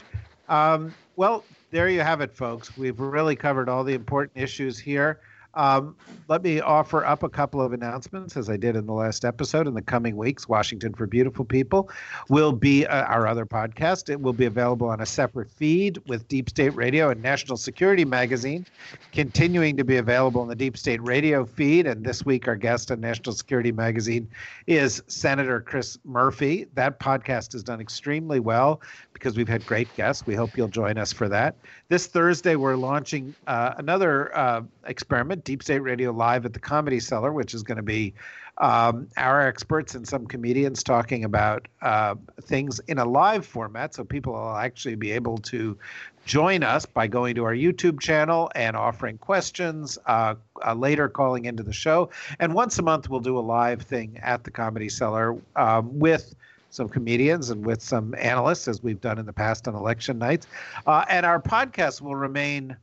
[0.48, 2.76] Um, well, there you have it, folks.
[2.78, 5.20] We've really covered all the important issues here.
[5.54, 5.96] Um,
[6.28, 9.66] let me offer up a couple of announcements, as I did in the last episode.
[9.66, 11.90] In the coming weeks, Washington for Beautiful People
[12.28, 14.08] will be uh, our other podcast.
[14.08, 18.04] It will be available on a separate feed with Deep State Radio and National Security
[18.04, 18.66] Magazine,
[19.12, 21.86] continuing to be available in the Deep State Radio feed.
[21.86, 24.28] And this week, our guest on National Security Magazine
[24.66, 26.66] is Senator Chris Murphy.
[26.74, 28.80] That podcast has done extremely well
[29.12, 30.26] because we've had great guests.
[30.26, 31.56] We hope you'll join us for that.
[31.88, 37.00] This Thursday, we're launching uh, another uh, experiment, Deep State Radio Live at the Comedy
[37.00, 38.14] Cellar, which is going to be
[38.58, 43.94] um, our experts and some comedians talking about uh, things in a live format.
[43.94, 45.76] So people will actually be able to
[46.24, 50.34] join us by going to our YouTube channel and offering questions, uh,
[50.64, 52.10] uh, later calling into the show.
[52.38, 56.34] And once a month, we'll do a live thing at the Comedy Cellar um, with
[56.70, 60.46] some comedians and with some analysts, as we've done in the past on election nights.
[60.86, 62.76] Uh, and our podcast will remain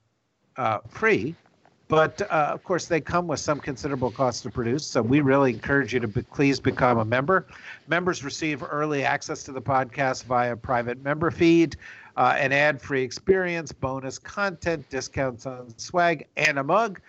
[0.58, 1.36] uh, free,
[1.92, 4.86] but uh, of course, they come with some considerable cost to produce.
[4.86, 7.46] So we really encourage you to be, please become a member.
[7.90, 11.76] Members receive early access to the podcast via private member feed.
[12.16, 17.02] Uh, an ad-free experience, bonus content, discounts on swag, and a mug.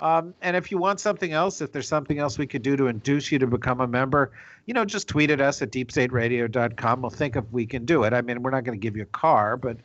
[0.00, 2.86] Um, and if you want something else, if there's something else we could do to
[2.86, 4.30] induce you to become a member,
[4.66, 7.02] you know, just tweet at us at deepstateradio.com.
[7.02, 8.12] We'll think if we can do it.
[8.12, 9.78] I mean, we're not going to give you a car, but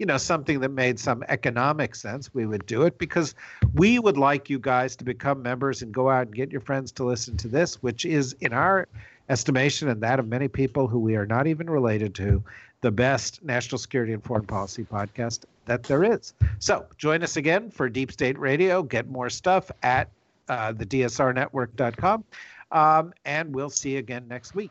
[0.00, 3.34] you know, something that made some economic sense, we would do it because
[3.74, 6.90] we would like you guys to become members and go out and get your friends
[6.92, 8.88] to listen to this, which is, in our
[9.28, 12.42] estimation and that of many people who we are not even related to,
[12.80, 16.32] the best national security and foreign policy podcast that there is.
[16.60, 18.82] So join us again for Deep State Radio.
[18.82, 20.08] Get more stuff at
[20.48, 22.24] uh, the DSRnetwork.com.
[22.72, 24.70] Um, and we'll see you again next week.